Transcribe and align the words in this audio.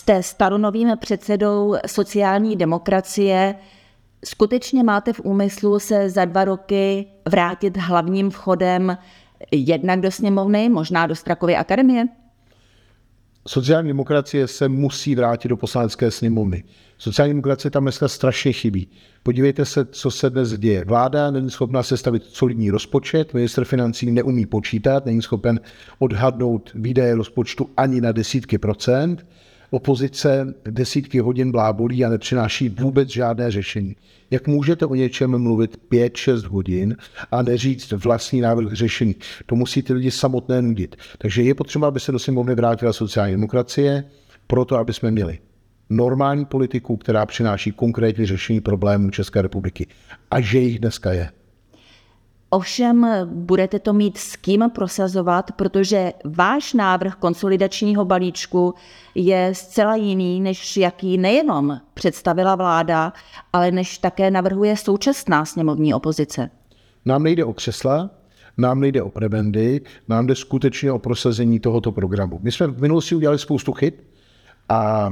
Jste 0.00 0.22
staronovým 0.22 0.88
předsedou 0.96 1.76
sociální 1.86 2.56
demokracie. 2.56 3.54
Skutečně 4.24 4.82
máte 4.82 5.12
v 5.12 5.20
úmyslu 5.24 5.78
se 5.78 6.10
za 6.10 6.24
dva 6.24 6.44
roky 6.44 7.06
vrátit 7.28 7.76
hlavním 7.76 8.30
vchodem 8.30 8.98
jednak 9.50 10.00
do 10.00 10.10
sněmovny, 10.10 10.68
možná 10.68 11.06
do 11.06 11.14
Strakovy 11.14 11.56
akademie? 11.56 12.04
Sociální 13.48 13.88
demokracie 13.88 14.46
se 14.48 14.68
musí 14.68 15.14
vrátit 15.14 15.48
do 15.48 15.56
poslanecké 15.56 16.10
sněmovny. 16.10 16.64
Sociální 16.98 17.32
demokracie 17.32 17.70
tam 17.70 17.82
dneska 17.82 18.08
strašně 18.08 18.52
chybí. 18.52 18.88
Podívejte 19.22 19.64
se, 19.64 19.84
co 19.84 20.10
se 20.10 20.30
dnes 20.30 20.58
děje. 20.58 20.84
Vláda 20.84 21.30
není 21.30 21.50
schopná 21.50 21.82
sestavit 21.82 22.24
solidní 22.24 22.70
rozpočet, 22.70 23.34
minister 23.34 23.64
financí 23.64 24.10
neumí 24.10 24.46
počítat, 24.46 25.06
není 25.06 25.22
schopen 25.22 25.60
odhadnout 25.98 26.70
výdaje 26.74 27.14
rozpočtu 27.14 27.70
ani 27.76 28.00
na 28.00 28.12
desítky 28.12 28.58
procent 28.58 29.26
opozice 29.70 30.54
desítky 30.70 31.18
hodin 31.18 31.52
blábolí 31.52 32.04
a 32.04 32.08
nepřináší 32.08 32.68
vůbec 32.68 33.08
žádné 33.08 33.50
řešení. 33.50 33.96
Jak 34.30 34.46
můžete 34.46 34.86
o 34.86 34.94
něčem 34.94 35.38
mluvit 35.38 35.78
5-6 35.92 36.48
hodin 36.48 36.96
a 37.30 37.42
neříct 37.42 37.92
vlastní 37.92 38.40
návrh 38.40 38.72
řešení? 38.72 39.16
To 39.46 39.56
musí 39.56 39.82
ty 39.82 39.92
lidi 39.92 40.10
samotné 40.10 40.62
nudit. 40.62 40.96
Takže 41.18 41.42
je 41.42 41.54
potřeba, 41.54 41.88
aby 41.88 42.00
se 42.00 42.12
do 42.12 42.18
sněmovny 42.18 42.54
vrátila 42.54 42.92
sociální 42.92 43.32
demokracie, 43.32 44.04
proto 44.46 44.76
aby 44.76 44.92
jsme 44.92 45.10
měli 45.10 45.38
normální 45.90 46.44
politiku, 46.44 46.96
která 46.96 47.26
přináší 47.26 47.72
konkrétní 47.72 48.26
řešení 48.26 48.60
problémů 48.60 49.10
České 49.10 49.42
republiky. 49.42 49.86
A 50.30 50.40
že 50.40 50.58
jich 50.58 50.78
dneska 50.78 51.12
je. 51.12 51.28
Ovšem 52.52 53.06
budete 53.24 53.78
to 53.78 53.92
mít 53.92 54.18
s 54.18 54.36
kým 54.36 54.64
prosazovat, 54.74 55.52
protože 55.52 56.12
váš 56.24 56.74
návrh 56.74 57.14
konsolidačního 57.14 58.04
balíčku 58.04 58.74
je 59.14 59.50
zcela 59.54 59.96
jiný, 59.96 60.40
než 60.40 60.76
jaký 60.76 61.18
nejenom 61.18 61.80
představila 61.94 62.54
vláda, 62.54 63.12
ale 63.52 63.70
než 63.70 63.98
také 63.98 64.30
navrhuje 64.30 64.76
současná 64.76 65.44
sněmovní 65.44 65.94
opozice. 65.94 66.50
Nám 67.04 67.22
nejde 67.22 67.44
o 67.44 67.52
křesla, 67.52 68.10
nám 68.58 68.80
nejde 68.80 69.02
o 69.02 69.10
prebendy, 69.10 69.80
nám 70.08 70.26
jde 70.26 70.34
skutečně 70.34 70.92
o 70.92 70.98
prosazení 70.98 71.60
tohoto 71.60 71.92
programu. 71.92 72.38
My 72.42 72.52
jsme 72.52 72.66
v 72.66 72.80
minulosti 72.80 73.14
udělali 73.14 73.38
spoustu 73.38 73.72
chyb 73.72 73.94
a 74.68 75.10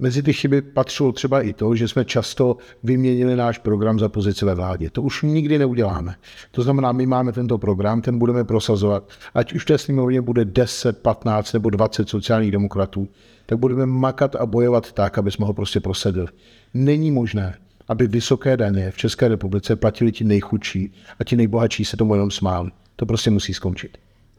Mezi 0.00 0.22
ty 0.22 0.32
chyby 0.32 0.62
patřilo 0.62 1.12
třeba 1.12 1.42
i 1.42 1.52
to, 1.52 1.76
že 1.76 1.88
jsme 1.88 2.04
často 2.04 2.56
vyměnili 2.82 3.36
náš 3.36 3.58
program 3.58 3.98
za 3.98 4.08
pozici 4.08 4.44
ve 4.44 4.54
vládě. 4.54 4.90
To 4.90 5.02
už 5.02 5.22
nikdy 5.22 5.58
neuděláme. 5.58 6.14
To 6.50 6.62
znamená, 6.62 6.92
my 6.92 7.06
máme 7.06 7.32
tento 7.32 7.58
program, 7.58 8.02
ten 8.02 8.18
budeme 8.18 8.44
prosazovat. 8.44 9.10
Ať 9.34 9.52
už 9.52 9.64
té 9.64 9.78
sněmovně 9.78 10.20
bude 10.20 10.44
10, 10.44 10.98
15 10.98 11.52
nebo 11.52 11.70
20 11.70 12.08
sociálních 12.08 12.52
demokratů, 12.52 13.08
tak 13.46 13.58
budeme 13.58 13.86
makat 13.86 14.36
a 14.36 14.46
bojovat 14.46 14.92
tak, 14.92 15.18
aby 15.18 15.30
jsme 15.30 15.46
ho 15.46 15.52
prostě 15.52 15.80
prosadili. 15.80 16.26
Není 16.74 17.10
možné, 17.10 17.58
aby 17.88 18.06
vysoké 18.06 18.56
daně 18.56 18.90
v 18.90 18.96
České 18.96 19.28
republice 19.28 19.76
platili 19.76 20.12
ti 20.12 20.24
nejchudší 20.24 20.92
a 21.18 21.24
ti 21.24 21.36
nejbohatší 21.36 21.84
se 21.84 21.96
tomu 21.96 22.14
jenom 22.14 22.30
smáli. 22.30 22.70
To 22.96 23.06
prostě 23.06 23.30
musí 23.30 23.54
skončit 23.54 23.98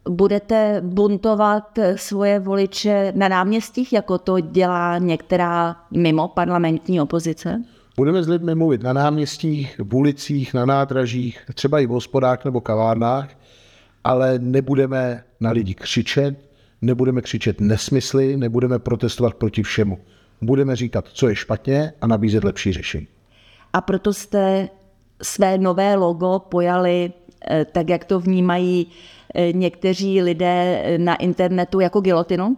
budete 0.09 0.81
buntovat 0.85 1.79
svoje 1.95 2.39
voliče 2.39 3.13
na 3.15 3.27
náměstích, 3.27 3.93
jako 3.93 4.17
to 4.17 4.39
dělá 4.39 4.97
některá 4.97 5.75
mimo 5.91 6.27
parlamentní 6.27 7.01
opozice? 7.01 7.63
Budeme 7.97 8.23
s 8.23 8.27
lidmi 8.27 8.55
mluvit 8.55 8.83
na 8.83 8.93
náměstích, 8.93 9.81
v 9.83 9.95
ulicích, 9.95 10.53
na 10.53 10.65
nádražích, 10.65 11.41
třeba 11.53 11.79
i 11.79 11.85
v 11.85 11.89
hospodách 11.89 12.45
nebo 12.45 12.61
kavárnách, 12.61 13.29
ale 14.03 14.39
nebudeme 14.39 15.23
na 15.39 15.51
lidi 15.51 15.73
křičet, 15.73 16.35
nebudeme 16.81 17.21
křičet 17.21 17.61
nesmysly, 17.61 18.37
nebudeme 18.37 18.79
protestovat 18.79 19.33
proti 19.33 19.63
všemu. 19.63 19.99
Budeme 20.41 20.75
říkat, 20.75 21.07
co 21.07 21.29
je 21.29 21.35
špatně 21.35 21.93
a 22.01 22.07
nabízet 22.07 22.43
lepší 22.43 22.73
řešení. 22.73 23.07
A 23.73 23.81
proto 23.81 24.13
jste 24.13 24.69
své 25.21 25.57
nové 25.57 25.95
logo 25.95 26.39
pojali 26.39 27.13
eh, 27.49 27.65
tak, 27.65 27.89
jak 27.89 28.05
to 28.05 28.19
vnímají 28.19 28.87
někteří 29.51 30.21
lidé 30.21 30.81
eh, 30.83 30.97
na 30.97 31.15
internetu 31.15 31.79
jako 31.79 32.01
gilotinu? 32.01 32.57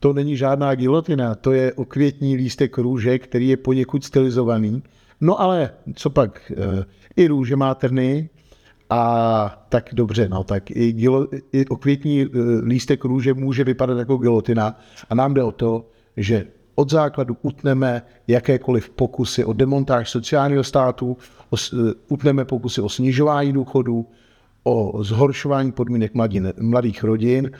To 0.00 0.12
není 0.12 0.36
žádná 0.36 0.74
gilotina, 0.74 1.34
to 1.34 1.52
je 1.52 1.72
okvětní 1.72 2.36
lístek 2.36 2.78
růže, 2.78 3.18
který 3.18 3.48
je 3.48 3.56
poněkud 3.56 4.04
stylizovaný. 4.04 4.82
No 5.20 5.40
ale 5.40 5.70
co 5.94 6.10
pak, 6.10 6.52
eh, 6.56 6.84
i 7.16 7.26
růže 7.26 7.56
má 7.56 7.74
trny, 7.74 8.28
a 8.92 9.64
tak 9.68 9.90
dobře, 9.92 10.28
no 10.28 10.44
tak 10.44 10.70
i, 10.70 10.92
gilo, 10.92 11.26
i 11.52 11.66
okvětní 11.66 12.26
lístek 12.62 13.04
růže 13.04 13.34
může 13.34 13.64
vypadat 13.64 13.98
jako 13.98 14.16
gilotina 14.16 14.80
a 15.10 15.14
nám 15.14 15.34
jde 15.34 15.42
o 15.42 15.52
to, 15.52 15.86
že 16.16 16.46
od 16.74 16.90
základu 16.90 17.36
utneme 17.42 18.02
jakékoliv 18.28 18.90
pokusy 18.90 19.44
o 19.44 19.52
demontáž 19.52 20.10
sociálního 20.10 20.64
státu, 20.64 21.16
utneme 22.08 22.44
pokusy 22.44 22.80
o 22.80 22.88
snižování 22.88 23.52
důchodů, 23.52 24.06
o 24.64 25.04
zhoršování 25.04 25.72
podmínek 25.72 26.14
mladin, 26.14 26.52
mladých 26.60 27.04
rodin 27.04 27.50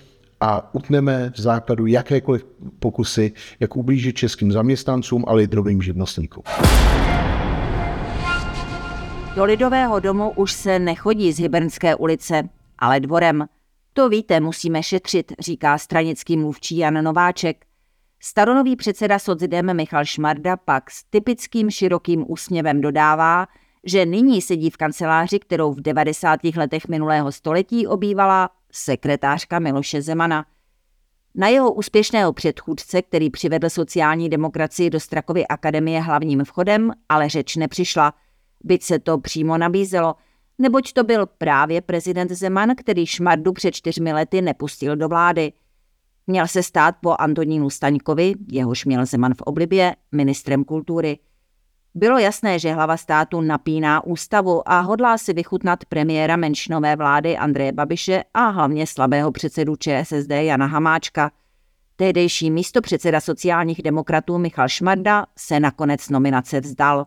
a 0.41 0.75
utneme 0.75 1.33
v 1.34 1.41
základu 1.41 1.87
jakékoliv 1.87 2.47
pokusy, 2.78 3.33
jak 3.61 3.77
ublížit 3.77 4.16
českým 4.16 4.53
zaměstnancům, 4.53 5.25
ale 5.28 5.43
i 5.43 5.47
drobným 5.47 5.83
živnostníkům. 5.83 6.44
Do 9.37 9.44
Lidového 9.44 10.00
domu 10.00 10.33
už 10.37 10.53
se 10.53 10.78
nechodí 10.78 11.33
z 11.33 11.39
Hybernské 11.39 11.94
ulice, 11.94 12.49
ale 12.78 13.00
dvorem. 13.00 13.47
To 13.93 14.09
víte, 14.09 14.41
musíme 14.41 14.83
šetřit, 14.83 15.33
říká 15.39 15.78
stranický 15.78 16.37
mluvčí 16.37 16.77
Jan 16.77 17.05
Nováček. 17.05 17.65
Staronový 18.22 18.77
předseda 18.77 19.19
Socdem 19.19 19.77
Michal 19.77 20.05
Šmarda 20.05 20.56
pak 20.56 20.91
s 20.91 21.05
typickým 21.05 21.71
širokým 21.71 22.25
úsměvem 22.28 22.81
dodává, 22.81 23.47
že 23.84 24.06
nyní 24.06 24.42
sedí 24.42 24.70
v 24.70 24.76
kanceláři, 24.76 25.38
kterou 25.38 25.72
v 25.72 25.80
90. 25.80 26.41
letech 26.56 26.88
minulého 26.88 27.32
století 27.32 27.86
obývala 27.86 28.50
sekretářka 28.72 29.58
Miloše 29.58 30.02
Zemana. 30.02 30.46
Na 31.34 31.48
jeho 31.48 31.72
úspěšného 31.72 32.32
předchůdce, 32.32 33.02
který 33.02 33.30
přivedl 33.30 33.70
sociální 33.70 34.28
demokracii 34.28 34.91
do 34.91 35.00
Strakovy 35.00 35.46
akademie 35.46 36.00
hlavním 36.00 36.44
vchodem, 36.44 36.92
ale 37.08 37.28
řeč 37.28 37.56
nepřišla, 37.56 38.14
byť 38.64 38.82
se 38.82 38.98
to 38.98 39.18
přímo 39.18 39.58
nabízelo, 39.58 40.14
neboť 40.58 40.92
to 40.92 41.04
byl 41.04 41.26
právě 41.26 41.80
prezident 41.80 42.30
Zeman, 42.30 42.74
který 42.76 43.06
Šmardu 43.06 43.52
před 43.52 43.74
čtyřmi 43.74 44.12
lety 44.12 44.42
nepustil 44.42 44.97
do 44.97 45.08
vlády. 45.08 45.52
Měl 46.26 46.47
se 46.47 46.62
stát 46.62 46.94
po 47.02 47.14
Antonínu 47.18 47.70
Staňkovi, 47.70 48.34
jehož 48.48 48.84
měl 48.84 49.06
Zeman 49.06 49.34
v 49.34 49.42
oblibě, 49.42 49.97
ministrem 50.12 50.64
kultury– 50.64 51.18
bylo 51.95 52.19
jasné, 52.19 52.59
že 52.59 52.73
hlava 52.73 52.97
státu 52.97 53.41
napíná 53.41 54.05
ústavu 54.05 54.69
a 54.69 54.81
hodlá 54.81 55.19
si 55.19 55.33
vychutnat 55.33 55.84
premiéra 55.84 56.37
menšinové 56.37 56.97
vlády 56.97 57.37
Andreje 57.37 57.73
Babiše 57.73 58.25
a 58.34 58.49
hlavně 58.49 58.87
slabého 58.87 59.33
předsedu 59.33 59.77
ČSSD 59.77 60.31
Jana 60.31 60.66
Hamáčka. 60.66 61.31
Tehdejší 61.97 62.51
místo 62.51 62.81
předseda 62.81 63.21
sociálních 63.21 63.83
demokratů 63.83 64.39
Michal 64.39 64.69
Šmarda 64.69 65.27
se 65.39 65.60
nakonec 65.60 66.09
nominace 66.09 66.60
vzdal. 66.60 67.07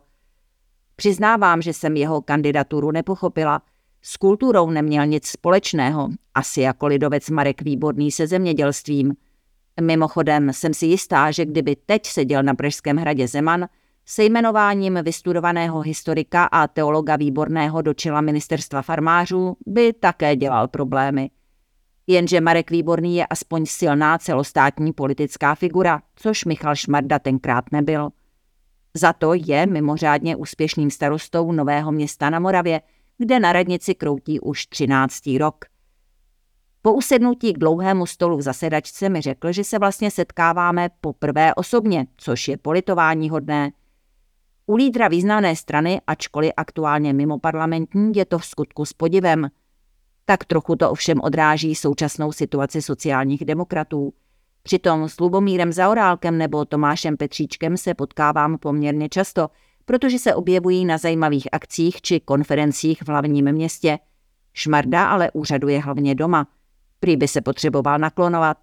Přiznávám, 0.95 1.61
že 1.61 1.73
jsem 1.73 1.97
jeho 1.97 2.21
kandidaturu 2.21 2.91
nepochopila. 2.91 3.61
S 4.01 4.17
kulturou 4.17 4.69
neměl 4.69 5.05
nic 5.05 5.27
společného, 5.27 6.09
asi 6.33 6.61
jako 6.61 6.87
lidovec 6.87 7.29
Marek 7.29 7.61
Výborný 7.61 8.11
se 8.11 8.27
zemědělstvím. 8.27 9.15
Mimochodem 9.81 10.53
jsem 10.53 10.73
si 10.73 10.85
jistá, 10.85 11.31
že 11.31 11.45
kdyby 11.45 11.75
teď 11.75 12.05
seděl 12.05 12.43
na 12.43 12.53
Pražském 12.53 12.97
hradě 12.97 13.27
Zeman– 13.27 13.65
se 14.05 14.23
jmenováním 14.23 14.99
vystudovaného 15.03 15.79
historika 15.79 16.45
a 16.45 16.67
teologa 16.67 17.15
výborného 17.15 17.81
do 17.81 17.93
čela 17.93 18.21
ministerstva 18.21 18.81
farmářů 18.81 19.57
by 19.67 19.93
také 19.93 20.35
dělal 20.35 20.67
problémy. 20.67 21.29
Jenže 22.07 22.41
Marek 22.41 22.71
Výborný 22.71 23.15
je 23.15 23.27
aspoň 23.27 23.65
silná 23.65 24.17
celostátní 24.17 24.93
politická 24.93 25.55
figura, 25.55 26.01
což 26.15 26.45
Michal 26.45 26.75
Šmarda 26.75 27.19
tenkrát 27.19 27.65
nebyl. 27.71 28.09
Za 28.93 29.13
to 29.13 29.33
je 29.33 29.65
mimořádně 29.65 30.35
úspěšným 30.35 30.91
starostou 30.91 31.51
Nového 31.51 31.91
města 31.91 32.29
na 32.29 32.39
Moravě, 32.39 32.81
kde 33.17 33.39
na 33.39 33.53
radnici 33.53 33.95
kroutí 33.95 34.39
už 34.39 34.65
13. 34.65 35.19
rok. 35.39 35.65
Po 36.81 36.93
usednutí 36.93 37.53
k 37.53 37.57
dlouhému 37.57 38.05
stolu 38.05 38.37
v 38.37 38.41
zasedačce 38.41 39.09
mi 39.09 39.21
řekl, 39.21 39.51
že 39.51 39.63
se 39.63 39.79
vlastně 39.79 40.11
setkáváme 40.11 40.89
poprvé 41.01 41.53
osobně, 41.55 42.07
což 42.17 42.47
je 42.47 42.57
politování 42.57 43.29
hodné. 43.29 43.71
U 44.65 44.75
lídra 44.75 45.07
významné 45.07 45.55
strany, 45.55 46.01
ačkoliv 46.07 46.51
aktuálně 46.57 47.13
mimo 47.13 47.39
parlamentní, 47.39 48.11
je 48.15 48.25
to 48.25 48.39
v 48.39 48.45
skutku 48.45 48.85
s 48.85 48.93
podivem. 48.93 49.49
Tak 50.25 50.45
trochu 50.45 50.75
to 50.75 50.91
ovšem 50.91 51.21
odráží 51.21 51.75
současnou 51.75 52.31
situaci 52.31 52.81
sociálních 52.81 53.45
demokratů. 53.45 54.13
Přitom 54.63 55.09
s 55.09 55.19
Lubomírem 55.19 55.73
Zaorálkem 55.73 56.37
nebo 56.37 56.65
Tomášem 56.65 57.17
Petříčkem 57.17 57.77
se 57.77 57.93
potkávám 57.93 58.57
poměrně 58.57 59.09
často, 59.09 59.49
protože 59.85 60.19
se 60.19 60.35
objevují 60.35 60.85
na 60.85 60.97
zajímavých 60.97 61.47
akcích 61.51 62.01
či 62.01 62.19
konferencích 62.19 63.01
v 63.01 63.07
hlavním 63.07 63.51
městě. 63.51 63.99
Šmarda 64.53 65.09
ale 65.09 65.31
úřaduje 65.31 65.79
hlavně 65.79 66.15
doma. 66.15 66.47
Prý 66.99 67.17
by 67.17 67.27
se 67.27 67.41
potřeboval 67.41 67.99
naklonovat. 67.99 68.57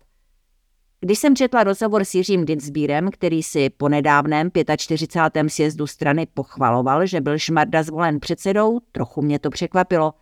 Když 1.02 1.18
jsem 1.18 1.36
četla 1.36 1.64
rozhovor 1.64 2.04
s 2.04 2.14
Jiřím 2.14 2.44
Dinsbírem, 2.44 3.10
který 3.10 3.42
si 3.42 3.70
po 3.70 3.88
nedávném 3.88 4.50
45. 4.76 5.48
sjezdu 5.48 5.86
strany 5.86 6.26
pochvaloval, 6.34 7.06
že 7.06 7.20
byl 7.20 7.38
Šmarda 7.38 7.82
zvolen 7.82 8.20
předsedou, 8.20 8.80
trochu 8.92 9.22
mě 9.22 9.38
to 9.38 9.50
překvapilo. 9.50 10.14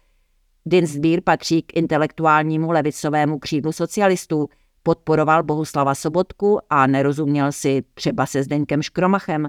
Dinsbír 0.67 1.23
patří 1.25 1.63
k 1.63 1.77
intelektuálnímu 1.77 2.71
levicovému 2.71 3.39
křídlu 3.39 3.73
socialistů, 3.73 4.49
podporoval 4.83 5.43
Bohuslava 5.43 5.95
Sobotku 5.95 6.59
a 6.71 6.87
nerozuměl 6.87 7.53
si 7.53 7.85
třeba 7.95 8.27
se 8.27 8.43
Zdeňkem 8.43 8.83
Škromachem. 8.83 9.49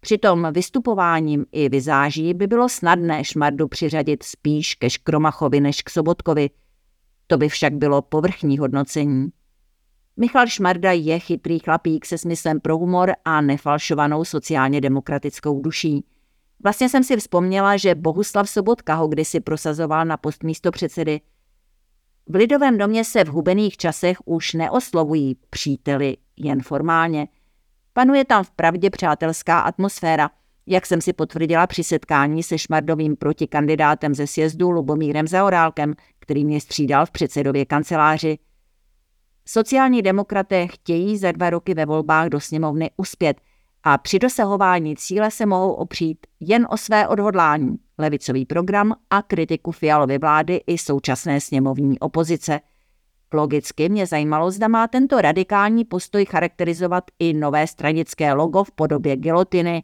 Přitom 0.00 0.48
vystupováním 0.52 1.46
i 1.52 1.68
vizáží 1.68 2.34
by 2.34 2.46
bylo 2.46 2.68
snadné 2.68 3.24
Šmardu 3.24 3.68
přiřadit 3.68 4.22
spíš 4.22 4.74
ke 4.74 4.90
Škromachovi 4.90 5.60
než 5.60 5.82
k 5.82 5.90
Sobotkovi. 5.90 6.50
To 7.26 7.38
by 7.38 7.48
však 7.48 7.74
bylo 7.74 8.02
povrchní 8.02 8.58
hodnocení. 8.58 9.30
Michal 10.16 10.46
Šmarda 10.46 10.92
je 10.92 11.18
chytrý 11.18 11.58
chlapík 11.58 12.06
se 12.06 12.18
smyslem 12.18 12.60
pro 12.60 12.78
humor 12.78 13.12
a 13.24 13.40
nefalšovanou 13.40 14.24
sociálně 14.24 14.80
demokratickou 14.80 15.60
duší. 15.60 16.04
Vlastně 16.64 16.88
jsem 16.88 17.04
si 17.04 17.16
vzpomněla, 17.16 17.76
že 17.76 17.94
Bohuslav 17.94 18.50
Sobotka 18.50 18.94
ho 18.94 19.08
kdysi 19.08 19.40
prosazoval 19.40 20.04
na 20.04 20.16
post 20.16 20.42
místo 20.42 20.70
předsedy. 20.70 21.20
V 22.28 22.34
Lidovém 22.34 22.78
domě 22.78 23.04
se 23.04 23.24
v 23.24 23.28
hubených 23.28 23.76
časech 23.76 24.18
už 24.24 24.52
neoslovují 24.52 25.36
příteli 25.50 26.16
jen 26.36 26.62
formálně. 26.62 27.28
Panuje 27.92 28.24
tam 28.24 28.44
vpravdě 28.44 28.90
přátelská 28.90 29.60
atmosféra, 29.60 30.30
jak 30.66 30.86
jsem 30.86 31.00
si 31.00 31.12
potvrdila 31.12 31.66
při 31.66 31.84
setkání 31.84 32.42
se 32.42 32.58
šmardovým 32.58 33.16
protikandidátem 33.16 34.14
ze 34.14 34.26
sjezdu 34.26 34.70
Lubomírem 34.70 35.26
Zaorálkem, 35.26 35.94
který 36.18 36.44
mě 36.44 36.60
střídal 36.60 37.06
v 37.06 37.10
předsedově 37.10 37.64
kanceláři. 37.64 38.38
Sociální 39.48 40.02
demokraté 40.02 40.66
chtějí 40.66 41.18
za 41.18 41.32
dva 41.32 41.50
roky 41.50 41.74
ve 41.74 41.86
volbách 41.86 42.28
do 42.28 42.40
sněmovny 42.40 42.90
uspět 42.96 43.40
a 43.82 43.98
při 43.98 44.18
dosahování 44.18 44.96
cíle 44.96 45.30
se 45.30 45.46
mohou 45.46 45.72
opřít 45.72 46.26
jen 46.40 46.66
o 46.70 46.76
své 46.76 47.08
odhodlání, 47.08 47.76
levicový 47.98 48.44
program 48.44 48.94
a 49.10 49.22
kritiku 49.22 49.72
Fialovy 49.72 50.18
vlády 50.18 50.60
i 50.66 50.78
současné 50.78 51.40
sněmovní 51.40 51.98
opozice. 51.98 52.60
Logicky 53.32 53.88
mě 53.88 54.06
zajímalo, 54.06 54.50
zda 54.50 54.68
má 54.68 54.88
tento 54.88 55.20
radikální 55.20 55.84
postoj 55.84 56.24
charakterizovat 56.24 57.04
i 57.18 57.32
nové 57.32 57.66
stranické 57.66 58.32
logo 58.32 58.64
v 58.64 58.70
podobě 58.70 59.16
gilotiny. 59.16 59.82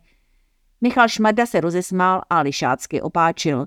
Michal 0.80 1.08
Šmarda 1.08 1.46
se 1.46 1.60
rozesmál 1.60 2.22
a 2.30 2.40
lišácky 2.40 3.02
opáčil. 3.02 3.66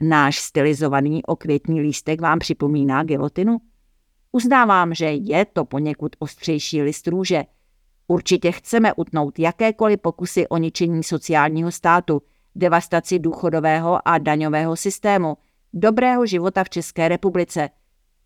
Náš 0.00 0.38
stylizovaný 0.38 1.24
okvětní 1.24 1.80
lístek 1.80 2.20
vám 2.20 2.38
připomíná 2.38 3.02
gilotinu? 3.02 3.58
Uznávám, 4.36 4.94
že 4.94 5.04
je 5.04 5.44
to 5.44 5.64
poněkud 5.64 6.16
ostřejší 6.18 6.82
list 6.82 7.08
růže. 7.08 7.44
Určitě 8.06 8.52
chceme 8.52 8.92
utnout 8.92 9.38
jakékoliv 9.38 10.00
pokusy 10.00 10.48
o 10.48 10.56
ničení 10.56 11.02
sociálního 11.02 11.72
státu, 11.72 12.22
devastaci 12.54 13.18
důchodového 13.18 14.08
a 14.08 14.18
daňového 14.18 14.76
systému, 14.76 15.36
dobrého 15.72 16.26
života 16.26 16.64
v 16.64 16.70
České 16.70 17.08
republice. 17.08 17.70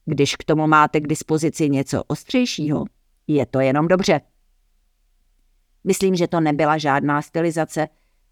Když 0.04 0.36
k 0.36 0.44
tomu 0.44 0.66
máte 0.66 1.00
k 1.00 1.06
dispozici 1.06 1.70
něco 1.70 2.02
ostřejšího, 2.06 2.84
je 3.26 3.46
to 3.46 3.60
jenom 3.60 3.88
dobře. 3.88 4.20
Myslím, 5.84 6.14
že 6.14 6.28
to 6.28 6.40
nebyla 6.40 6.78
žádná 6.78 7.22
stylizace, 7.22 7.88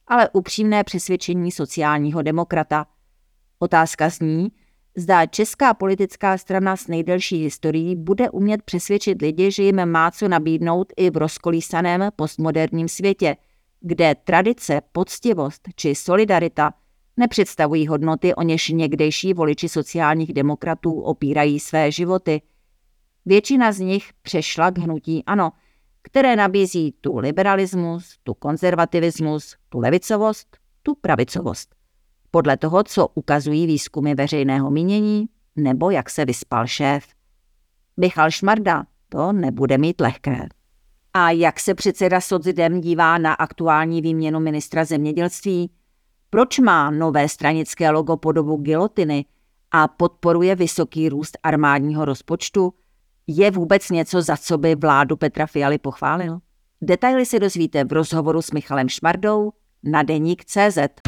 ale 0.06 0.28
upřímné 0.32 0.84
přesvědčení 0.84 1.52
sociálního 1.52 2.22
demokrata. 2.22 2.86
Otázka 3.58 4.08
zní, 4.08 4.48
Zdá 4.98 5.26
česká 5.26 5.74
politická 5.74 6.38
strana 6.38 6.76
s 6.76 6.86
nejdelší 6.86 7.42
historií 7.42 7.96
bude 7.96 8.30
umět 8.30 8.62
přesvědčit 8.62 9.22
lidi, 9.22 9.50
že 9.50 9.62
jim 9.62 9.86
má 9.86 10.10
co 10.10 10.28
nabídnout 10.28 10.92
i 10.96 11.10
v 11.10 11.16
rozkolísaném 11.16 12.08
postmoderním 12.16 12.88
světě, 12.88 13.36
kde 13.80 14.14
tradice, 14.14 14.80
poctivost 14.92 15.68
či 15.76 15.94
solidarita 15.94 16.74
nepředstavují 17.16 17.86
hodnoty, 17.86 18.34
o 18.34 18.42
něž 18.42 18.68
někdejší 18.68 19.34
voliči 19.34 19.68
sociálních 19.68 20.32
demokratů 20.32 21.00
opírají 21.00 21.60
své 21.60 21.92
životy. 21.92 22.42
Většina 23.26 23.72
z 23.72 23.80
nich 23.80 24.10
přešla 24.22 24.70
k 24.70 24.78
hnutí 24.78 25.24
ANO, 25.24 25.52
které 26.02 26.36
nabízí 26.36 26.94
tu 27.00 27.18
liberalismus, 27.18 28.16
tu 28.22 28.34
konzervativismus, 28.34 29.56
tu 29.68 29.78
levicovost, 29.78 30.56
tu 30.82 30.94
pravicovost 30.94 31.77
podle 32.30 32.56
toho, 32.56 32.82
co 32.82 33.08
ukazují 33.14 33.66
výzkumy 33.66 34.14
veřejného 34.14 34.70
mínění 34.70 35.26
nebo 35.56 35.90
jak 35.90 36.10
se 36.10 36.24
vyspal 36.24 36.66
šéf. 36.66 37.06
Michal 37.96 38.30
Šmarda 38.30 38.84
to 39.08 39.32
nebude 39.32 39.78
mít 39.78 40.00
lehké. 40.00 40.48
A 41.14 41.30
jak 41.30 41.60
se 41.60 41.74
předseda 41.74 42.20
Sodzidem 42.20 42.80
dívá 42.80 43.18
na 43.18 43.34
aktuální 43.34 44.02
výměnu 44.02 44.40
ministra 44.40 44.84
zemědělství? 44.84 45.70
Proč 46.30 46.58
má 46.58 46.90
nové 46.90 47.28
stranické 47.28 47.90
logo 47.90 48.16
podobu 48.16 48.56
gilotiny 48.56 49.24
a 49.70 49.88
podporuje 49.88 50.54
vysoký 50.54 51.08
růst 51.08 51.38
armádního 51.42 52.04
rozpočtu? 52.04 52.74
Je 53.26 53.50
vůbec 53.50 53.90
něco, 53.90 54.22
za 54.22 54.36
co 54.36 54.58
by 54.58 54.74
vládu 54.74 55.16
Petra 55.16 55.46
Fialy 55.46 55.78
pochválil? 55.78 56.38
Detaily 56.82 57.26
si 57.26 57.40
dozvíte 57.40 57.84
v 57.84 57.92
rozhovoru 57.92 58.42
s 58.42 58.50
Michalem 58.50 58.88
Šmardou 58.88 59.52
na 59.82 60.02
deník 60.02 60.44
CZ. 60.44 61.07